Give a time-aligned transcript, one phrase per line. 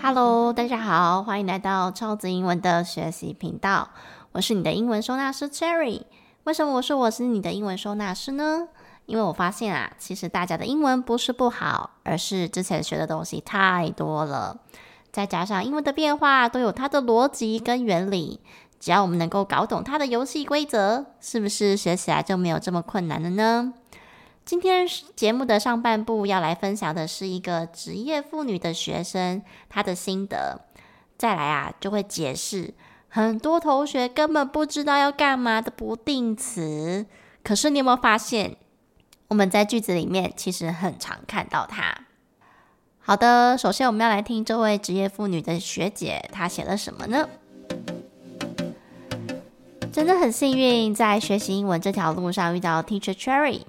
[0.00, 3.88] Hello，大家好，欢迎来到超级英文的学习频道。
[4.32, 6.02] 我是你的英文收纳师 Cherry。
[6.44, 8.68] 为什么我说我是你的英文收纳师呢？
[9.06, 14.58] 因为我发现啊，其实大家的英文不是不好，而是之前学的东西太多了，
[15.10, 18.40] 再加上英文的变化都有它的逻辑跟原理。
[18.78, 23.74] 只要我们能够搞懂它的游戏规则，是不是学起来就没有这么困难了呢？
[24.48, 30.62] 今天节目的上半部要来分享的是一个职业妇女的学生她的心得，
[31.18, 32.72] 再来啊就会解释
[33.10, 37.04] 很多同学根本不知道要干嘛的不定词。
[37.44, 38.56] 可是你有没有发现，
[39.28, 41.94] 我们在句子里面其实很常看到它？
[43.00, 47.28] 好的，首先我们要来听这位职业妇女的学姐她写了什么呢？
[49.92, 53.60] 真的很幸运，在学习英文这条路上遇到 Teacher Cherry。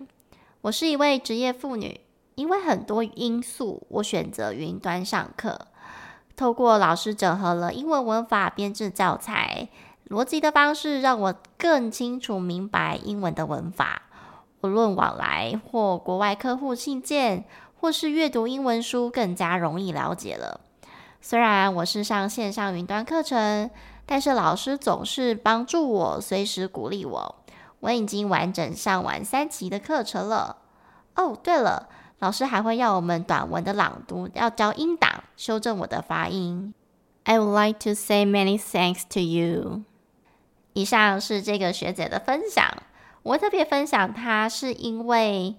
[0.62, 2.02] 我是一位职业妇女，
[2.36, 5.68] 因为很多因素，我选择云端上课。
[6.36, 9.70] 透过老师整合了英文文法编制教材，
[10.10, 14.02] 逻辑的方式让我更清楚明白英文的文法。
[14.60, 17.46] 无论往来或国外客户信件，
[17.80, 20.60] 或是阅读英文书，更加容易了解了。
[21.22, 23.72] 虽然我是上线上云端课程，
[24.06, 27.36] 但是老师总是帮助我，随时鼓励我。
[27.82, 30.58] 我已经完整上完三期的课程了。
[31.16, 36.74] 哦，对了，老师还会要我们短文的朗读，要教音档，修正我的发音。
[37.24, 39.84] I would like to say many thanks to you。
[40.74, 42.66] 以上是这个学姐的分享。
[43.24, 45.58] 我特别分享她，是因为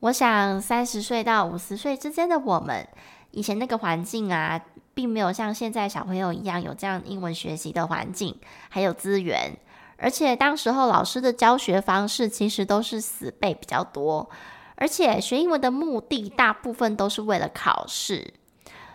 [0.00, 2.86] 我想三十岁到五十岁之间的我们，
[3.32, 4.60] 以前那个环境啊，
[4.94, 9.56] 并没有像现在小朋友一样有这样英文学习的环境，还有资源。
[10.00, 14.28] 而且当时候老师的教学方式其实都是死背比较多，
[14.76, 18.32] 而且学英文的目的大部分都是为了考试。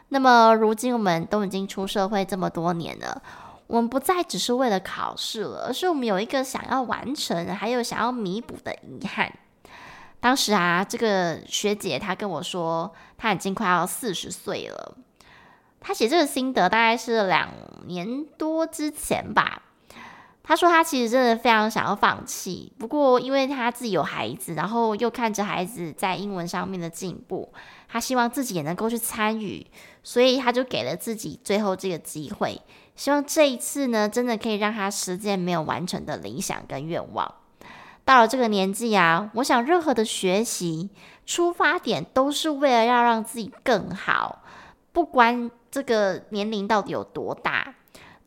[0.09, 3.21] 那么如今我们都已经出社会这么多年了，
[3.67, 9.32] 我们不再只是为了考试了，而是我们有一个想要完成，还有想要弥补的遗憾。
[10.20, 14.95] 当时啊，这个学姐她跟我说，她已经快要四十岁了。
[15.80, 17.49] 她写这个心得大概是两
[17.86, 19.61] 年多之前吧。
[20.48, 27.52] 他说他其实真的非常想要放弃，不过因为他自己有孩子，然后又看着孩子在英文上面的进步，
[27.89, 29.66] 他希望自己也能够去参与，
[30.04, 32.61] 所以他就给了自己最后这个机会，
[32.95, 37.34] 希望这一次呢，真的可以让他实现没有完成的理想跟愿望。
[38.04, 40.92] 到了这个年纪啊，我想任何的学习
[41.26, 44.44] 出发点都是为了要让自己更好，
[44.92, 47.73] 不管这个年龄到底有多大。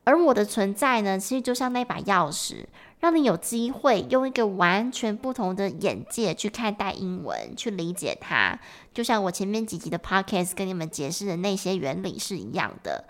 [0.09, 2.65] 而我的存在呢，其实就像那把钥匙，
[3.01, 8.59] 让你有机会用一个完全不同的眼界去看待英文，去理解它。
[8.95, 13.05] 就像我前面几集的 podcast 跟你们解释的那些原理是一样的。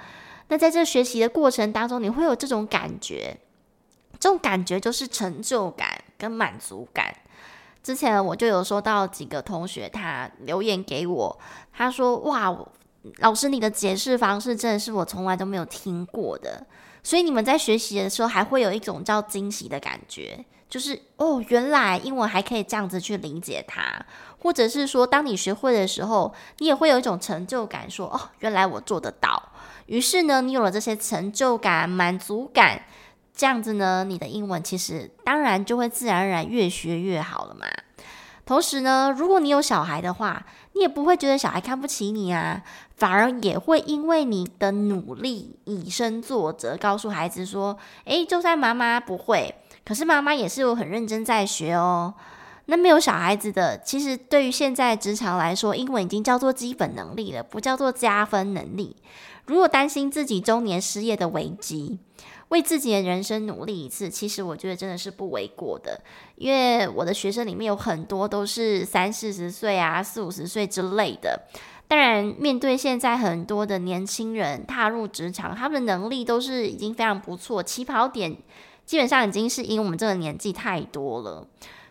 [0.49, 3.39] 那在这学习的过程当中，你会有这种感觉，
[4.19, 7.15] 这种感觉就是成就感跟满足感。
[7.81, 11.39] 之前我就有收到几个同学他留言给我，
[11.73, 12.59] 他说：“哇，
[13.19, 16.67] 老师你的解释方式真的是我从来都没有听过的。”
[17.09, 23.83] 所以你们在学习的时候，还会有一种叫惊喜的感觉，就是哦，原来英文还可以这样子去理解它，
[24.39, 29.43] 或者是说，当你学会的时候，你也会有一种成就感，说哦，原来我做得到。
[29.87, 32.83] 于是呢，你有了这些成就感、满足感，
[33.35, 37.67] 这样子呢，你的英文其实当然就会自然而然越学越好了嘛。
[38.49, 42.63] 同时呢，如果你有小孩的话，你也不会觉得小孩看不起你啊，
[42.97, 47.77] 反而也会因为你的努力以身作则，告诉孩子说
[48.07, 49.55] ：“诶，就算妈妈不会，
[49.85, 52.15] 可是妈妈也是有很认真在学哦。”
[52.65, 58.97] 那没有小孩子的，其实对于现在职场来说，英文已经叫做基本能力了，不叫做加分能力。
[59.45, 61.99] 如果担心自己中年失业的危机，
[62.49, 66.01] 为自己的人生努力一次，其实我觉得真的是不为过的。
[66.37, 71.43] 因为我的学生里面有很多都是三四十岁啊、四五十岁之类的。
[71.87, 78.37] 当然，面对现在很多的年轻人踏入职场，他们的能力都是已经非常不错，起跑点
[78.85, 81.47] 基本上已经是因为我们这个年纪太多了。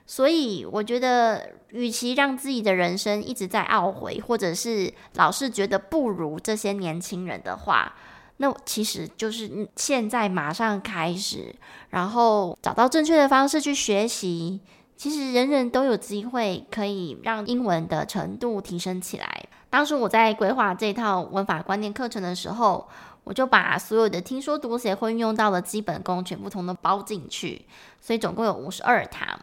[0.06, 7.94] 所以，我觉得，与其让自己的人生一直在懊悔，或者是老是觉得不如这些年轻人的话，
[8.38, 11.56] 那其实就是现在马上开始，
[11.90, 14.62] 然后找到正确的方式去学习。
[14.96, 19.46] 其实人人都有机会可以让英文的程度提升起来。
[19.70, 22.88] 当时我在规划这套文法观念课程的时候，
[23.24, 27.66] 我就把所有的听说读写会运用到的基本功全部通通包进去，
[28.02, 29.40] 所以总共有五十二堂。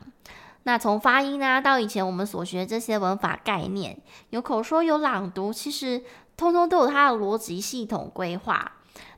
[0.65, 3.97] 那从发音啊到以前我们所学这些文法概念，
[4.31, 6.03] 有口说有朗读，其实
[6.37, 8.73] 通通都有它的逻辑系统规划。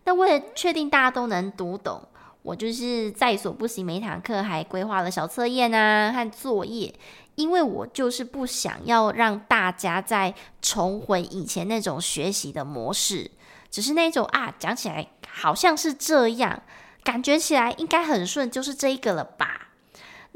[0.06, 2.00] 那为了确定大家都能读懂，
[2.42, 6.94] 我就是在所不惜，每堂课还规划了小测验啊和作业，
[7.34, 10.32] 因为我就是不想要让大家再
[10.62, 13.30] 重回以前那种学习的模式，
[13.68, 16.62] 只是那种啊，讲起来好像是这样，
[17.02, 19.45] 感觉起来应该很顺，就是这一个了吧。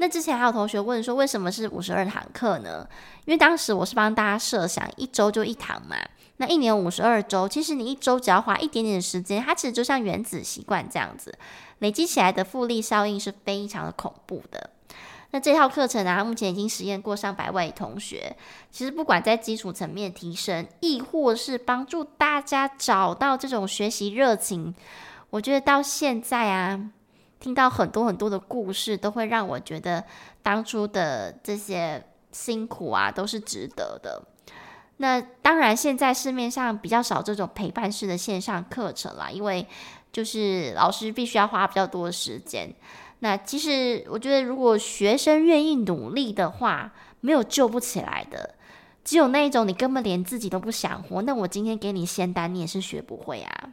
[0.01, 2.87] 那之前还有同学问说，为什么是五十二堂课呢？
[3.25, 5.95] 因为当时我是帮大家设想一周就一堂嘛，
[6.37, 11.31] 那一年五十二周，其实你一周只要花一点点时间，它其实就像原子习惯这样子，
[11.77, 14.71] 累积起来的复利效应是非常的恐怖的。
[15.29, 18.35] 那这套课程啊，目前已经实验过上百位同学，
[18.71, 24.73] 其实不管在基础层面提升，亦或是帮助大家找到这种学习热情，
[25.29, 26.89] 我觉得到现在啊。
[27.41, 30.01] 听到很多很多的故事，都会让我觉得
[30.41, 32.01] 当初的这些
[32.31, 34.23] 辛苦啊，都是值得的。
[34.97, 39.67] 那当然，现在市面上比较少这种陪伴式的线上课程啦，因为
[40.11, 42.71] 就是老师必须要花比较多的时间。
[43.19, 48.55] 那其实我觉得，如果学生愿意努力的话，没有救不起来的。
[49.03, 53.69] 只有那一种你根本连自己都不想活，那我今天给你仙丹，你也是学不会啊。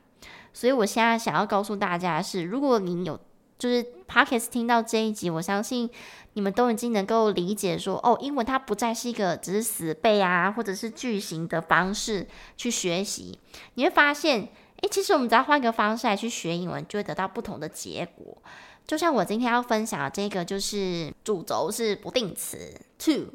[0.55, 3.20] 所以我现在想要告诉大家的是，如果你有
[3.58, 5.90] 就是 Podcast 听到这一集，我相信
[6.34, 12.26] 你们都已经能够理解说，哦，英文它不再是一个只是死背啊，或者是句型的方式
[12.56, 13.38] 去学习。
[13.75, 14.49] 你会发现，
[14.81, 18.38] 诶，其实我们只要换个方式来去学英文，就会得到不同的结果。
[18.87, 23.34] 就像我今天要分享的这个，就是主轴是不定词 to。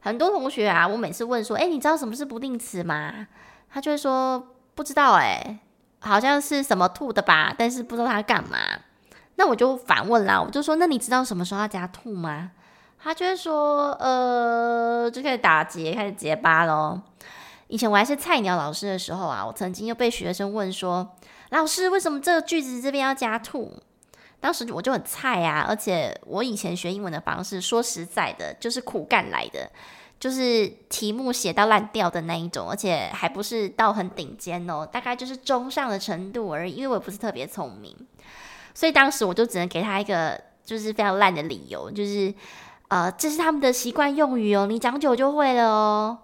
[0.00, 3.28] 很多同学啊，我每次问说，诶，你知道什么是不定词吗？
[3.70, 5.60] 他就会说不知道，诶，
[6.00, 8.58] 好像是什么 to 的吧，但是不知道它干嘛。
[9.40, 12.50] 那我就反问啦，我就说，那你知道什么时候要加 to 吗？
[13.02, 17.00] 他就会说，呃，就开始打结，开始结巴喽。
[17.68, 21.16] 以前我还是菜鸟老师的时候啊，我曾经又被学生问说，
[21.48, 23.72] 老师为什么这个句子这边要加 to？
[24.40, 29.70] 当时我就很菜啊，而且我以前学英文的方式，说实在的，就是苦干来的，
[30.18, 37.96] 就是题目写到烂掉的那一种，而且还不是到很顶尖哦，大概就是中上的程度而已，因为我不是特别聪明。
[38.80, 42.32] 所以当时我就只能给他一个就是非常烂的理由，就是
[42.88, 46.18] 呃，这是他们的习惯用语哦，你讲久就会了哦。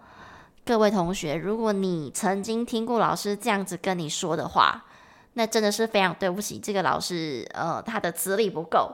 [0.64, 4.87] 各位同学，如果你曾经听过老师这样子跟你说的话，
[5.35, 8.91] 那真的是非常对不起这个老师，呃，他的资历不够。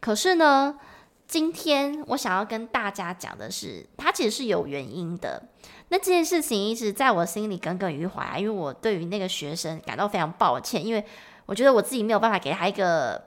[0.00, 0.78] 可是呢，
[1.26, 5.42] 今天我想要跟大家讲的是，他其实是有原因的。
[5.88, 11.02] 那这件事情一直在我心里耿耿于怀，因为我对于那个学生感到非常抱歉，因为。
[11.48, 13.24] 我觉得我自己没有办法给他一个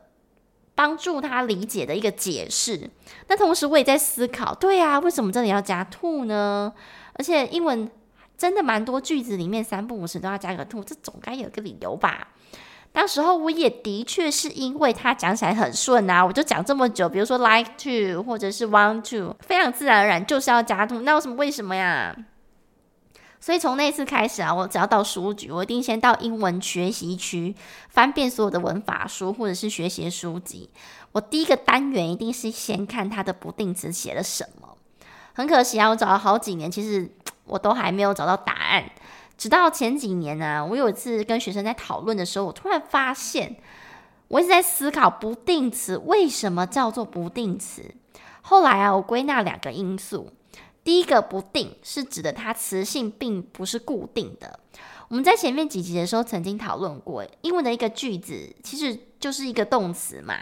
[0.76, 2.88] 帮助他理解的一个解释。
[3.28, 6.72] 那同时我也在思考，对啊，为什么这里要加 to 呢？
[7.14, 7.90] 而且英文
[8.38, 12.28] 真的蛮多句子里面三不五时都要加个 to，这总该有个理由吧？
[12.92, 22.16] 当时候我也的确是因为他讲起来很顺啊，我就讲这么久，比如说 like to 或者是 want to，非常自然而然就是要加 to，那有什么为什么呀？
[23.42, 27.56] 所以从那次开始啊，我只要到书局，我一定先到英文学习区
[27.90, 30.70] 翻遍所有的文法书或者是学习书籍。
[31.12, 34.78] 我第一个单元一定是先看它的不定词写了什么。
[35.34, 37.10] 很可惜啊，我找了好几年，其实
[37.46, 38.92] 我都还没有找到答案。
[39.38, 43.58] 直到前几年呢、我有一次跟学生在讨论的时候，我突然发现，
[44.28, 47.96] 我一直在思考不定词为什么叫做不定词。
[48.44, 50.32] 后来啊，我归纳两个因素。
[50.84, 54.60] 第一个不定是指的它词性并不是固定的。
[55.10, 60.36] 我们在前面几集的时候曾经讨论过，英文的一个句子其实就是一个动词嘛。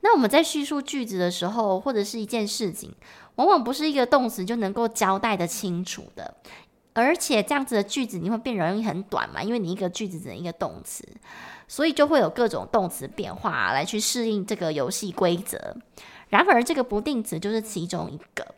[0.00, 2.94] 那我们在叙述句子的时候，或者是一件事情，
[3.36, 6.34] 往往不是一个动词就能够交代的清楚的。
[6.92, 11.02] 而且这样子的句子你会变容易很短嘛，因为你一个句子只能一个动词，
[11.66, 15.74] 所以就会有各种动词变化来去适应这个游戏规则。
[16.28, 18.54] 然而这个不定词就是其中一个。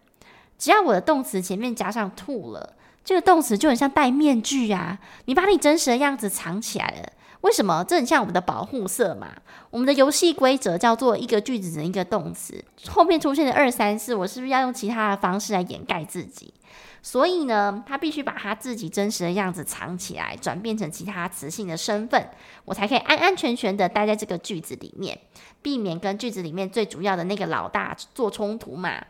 [0.64, 4.99] 只要我的动词前面加上 to 了，这个动词就很像戴面具啊！
[5.26, 7.85] 你把你真实的样子藏起来了，为什么？
[7.87, 9.33] 这很像我们的保护色嘛。
[9.68, 16.54] 我们的游戏规则叫做一个句子的一个动词，后面出现的二三四，我是不是要用其他的方式来掩盖自己？
[17.02, 22.30] 所以呢，他必须把他自己真实的样子藏起来，转变成其他词性的身份，
[22.64, 25.21] 我才可以安安全全的待在这个句子里面，
[25.61, 29.04] 避免跟句子里面最主要的那个老大做冲突嘛。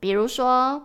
[0.00, 0.80] 比如说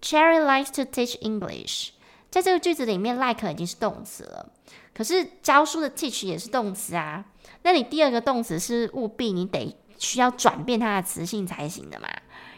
[0.00, 1.90] ，Cherry likes to teach English，
[2.30, 4.50] 在这个句子里面，like 已经是动词了，
[4.94, 7.24] 可是教书的 teach 也是动词啊。
[7.62, 12.08] 那你第二个动词是务必你得需要转变它的词性才行的嘛，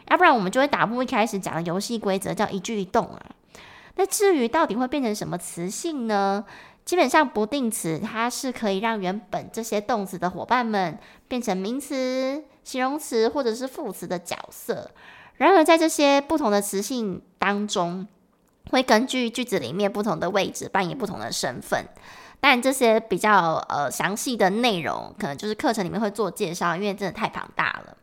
[0.09, 3.25] 要不然我们就会打破一开始讲的游戏规则，叫一句一动啊。
[3.95, 6.45] 那至于到底会变成什么词性呢？
[6.85, 14.89] 基本上不定词它是可以让原本这些动词的伙伴们变成名词、形容词或者是副词的角色。
[15.39, 18.05] 然而在这些不同的词性当中，
[18.69, 21.87] 会根据句子里面不同的位置扮演不同的身份。
[22.41, 27.97] 但这些比较呃详细的内容，可能就是课程里面会做介绍，因为真的太庞大了。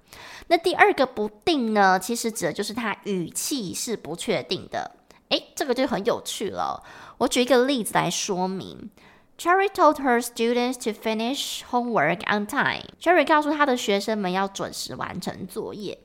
[0.48, 4.90] 那第二个不定呢，其实指的就是它语气是不确定的。
[5.28, 6.82] 诶，这个就很有趣了。
[7.18, 8.90] 我举一个例子来说明。
[9.38, 12.84] Cherry told her students to finish homework on time.
[12.98, 15.98] Cherry 告诉他的学生们要准时完成作业。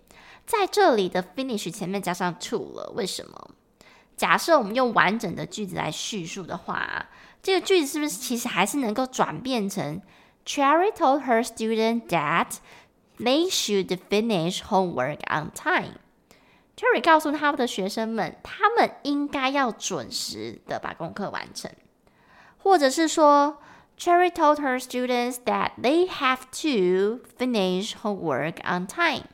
[0.50, 3.50] 在这里的 finish 前面加上 to 了，为什么？
[4.16, 7.07] 假设我们用完整的句子来叙述的话，
[7.43, 10.00] 这个句子是不是其实还是能够转变成
[10.47, 12.59] Cherry told her student that
[13.19, 15.99] they should finish homework on time.
[16.76, 21.71] Cherry 告诉他们的学生们，他们应该要准时的把功课完成，
[22.59, 23.59] 或者是说
[23.99, 29.25] Cherry told her students that they have to finish homework on time.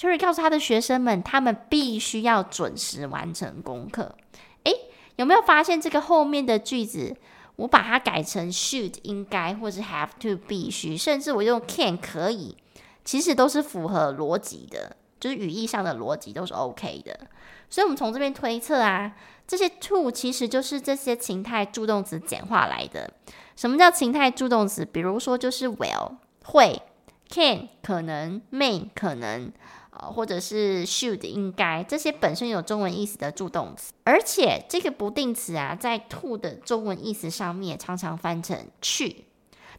[0.00, 4.16] Cherry 告诉他的学生们，他们必须要准时完成功课。
[4.64, 4.72] 诶，
[5.16, 7.14] 有没有发现这个后面的句子，
[7.56, 12.56] 我把它改成 should 应该，或是 have to 必须，甚至我用 can 可以，
[13.04, 17.20] 其实都是符合逻辑的，就是语义上的逻辑都是 OK 的。
[17.68, 19.14] 所以，我们从这边推测啊，
[19.46, 23.12] 这些 to 其实就是这些情态助动词简化来的。
[23.54, 24.82] 什么叫情态助动词？
[24.82, 26.14] 比如说就是 will
[26.46, 26.80] 会
[27.28, 29.52] ，can 可能，may 可能。
[30.00, 39.24] 或者是 should 应该，这些本身有中文意思的助动词，而且这个不定词啊，在 to 的中文意思上面常常翻成去。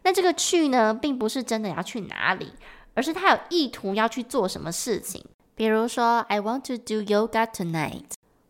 [0.04, 2.54] 那这个去呢，并不是真的要去哪里，
[2.94, 5.24] 而是他有意图要去做什么事情。
[5.56, 8.06] 比如说，I want to do yoga tonight。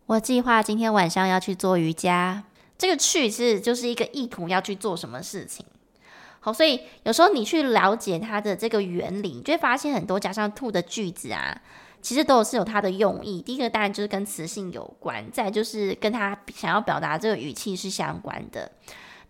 [0.06, 2.44] 我计划今天晚上要去做瑜伽。
[2.78, 5.66] 这个去是就是一个意图要去做什么事情。
[6.44, 11.62] 好，所以有时候你去了解它的这个原理，你就会发现很多加上 to 的句子啊，
[12.02, 13.44] 其实都是有它的用意。
[13.44, 18.72] 第一个当然就是跟词性有关，再就是跟他想要表达这个语气是相关的。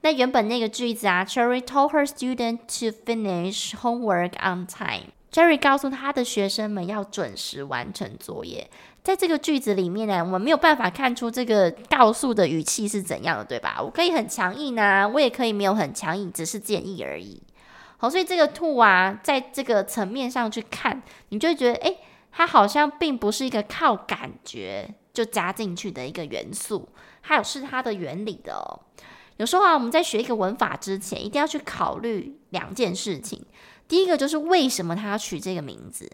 [0.04, 5.12] 那原本那个句子啊，Cherry told her student to finish homework on time。
[5.32, 8.70] Jerry 告诉他的学生们要准时完成作业。
[9.02, 13.82] 在这个句子里面呢，我们没有办法看出这个告诉的语气是怎样的，对吧？
[13.82, 17.42] 我可以很强硬啊，我也可以没有很强硬，只是建议而已。
[17.98, 21.98] 好，所以这个 to 啊，在这个层面上去看，你就会觉得，诶，
[22.32, 26.90] 它好像并不是一个靠感觉就加进去的一个元素，
[27.22, 28.82] 还有是它的原理的哦。
[29.38, 33.44] 有时候啊，我们在学一个文法之前，一定要去考虑两件事情。
[33.92, 36.10] 第一个就是为什么他要取这个名字。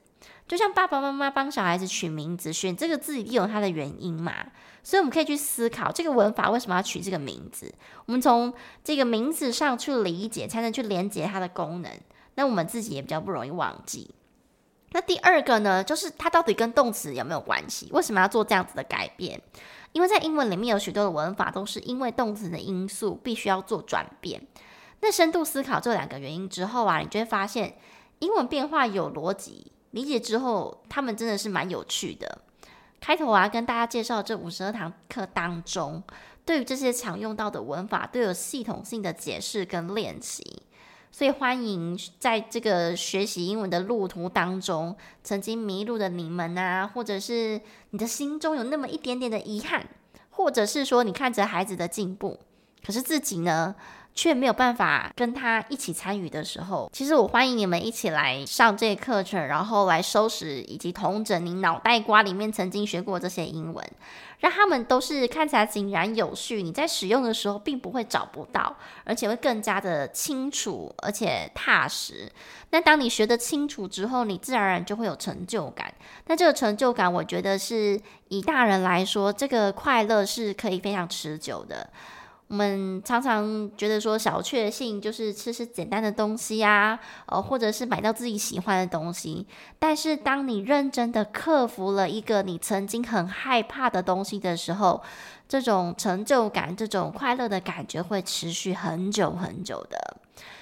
[0.48, 4.34] 就像爸爸妈妈帮小孩子取名字，选这个字一定有它的原因嘛，
[4.82, 7.72] 所以我们可以去思考这个文法为什么要取这个名字。
[8.08, 8.52] 我们从
[8.84, 11.92] 这个名字上去理解，才能去连接它的功能。
[12.34, 14.10] 那我们自己也比较不容易忘记。
[14.94, 17.90] 那第二个呢，就是它到底跟动词有没有关系？
[17.92, 19.40] 为什么要做这样子的改变？
[19.92, 24.42] 因为在英文里面有许多的文法都是因为动词的因素必须要做转变。
[25.02, 27.78] 那深度思考这两个原因之后啊，你就会发现
[28.20, 29.72] 英文变化有逻辑。
[29.92, 32.40] 理解之后，他们真的是蛮有趣的。
[33.00, 36.04] 开头啊，跟大家介绍这五十二堂课当中，
[36.44, 40.64] 对于这些常用到的文法都有系统性的解释跟练习。
[41.10, 47.62] 所以欢迎在这个学习英文的路途当中，曾经迷路的你们啊，或者是
[47.92, 49.88] 你的心中有那么一点点的遗憾，
[50.32, 52.40] 或者是说你看着孩子的进步，
[52.86, 53.74] 可是自己呢，
[54.18, 63.88] 却没有办法跟他一起参与的时候，其实我欢迎你们一起来上这个课程，然后来收拾以及统整你脑袋瓜里面曾经学过这些英文，
[64.40, 66.64] 让他们都是看起来井然有序。
[66.64, 72.28] 你在使用的时候，并不会找不到，而且会更加的清楚而且踏实。
[72.72, 75.94] 那当你学得清楚之后，你自然而然就会有成就感。
[76.26, 81.88] 那这个成就感，我觉得是以大人来说，这个快乐是可以非常持久的。
[82.50, 89.46] 我们常常觉得说小确幸就是吃吃简单的东西呀，呃，或者是买到自己喜欢的东西。
[89.78, 95.02] 但是当你认真的克服了一个你曾经很害怕的东西的时候，
[95.50, 100.18] 这种成就感、这种快乐的感觉会持续很久很久的。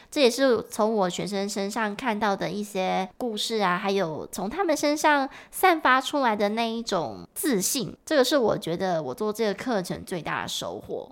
[0.09, 7.95] 这也是从我学生身上看到的一些故事啊，还有从他们身上散发出来的那一种自信。
[8.05, 11.11] 这个是我觉得我做这个课程最大的收获。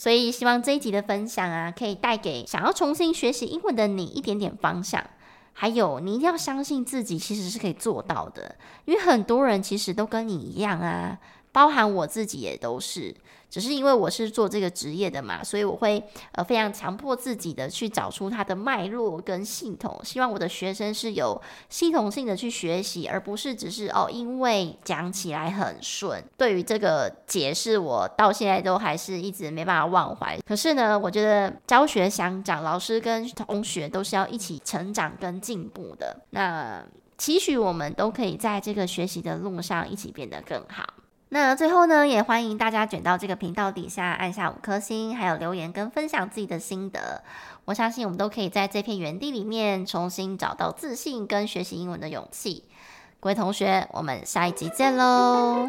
[0.00, 5.04] 所以希望这一集的分享啊，可以带给想要重新学习英文的你一点点方向。
[5.52, 8.56] 还有，你一定要相信自己，其实是可以做到的。
[8.86, 11.18] 因为很多人其实都跟你一样啊，
[11.52, 13.14] 包含我自己也都是。
[13.50, 26.22] 只是因为我是做这个职业的嘛，所以我会呃非常强迫自己的去找出它的脉络跟系统，希望我的学生是有系统性的去学习，而不是只是哦因为讲起来很顺。
[26.36, 30.38] 对于这个解释，我到现在都还是一直没办法忘怀。
[30.46, 36.16] 可是呢，我觉得教学相长，老师跟同学都是要一起成长跟进步的。
[36.30, 36.80] 那
[37.18, 40.86] 期许我们都可以在这个学习的路上一起变得更好。
[41.32, 47.22] 那最后呢，也欢迎大家卷到这个频道底下按下五颗星，还有留言跟分享自己的心得。
[47.66, 52.64] 我相信我们都可以在这片园地里面重新找到自信跟学习英文的勇气。
[53.20, 55.68] 各位同学，我们下一集见喽！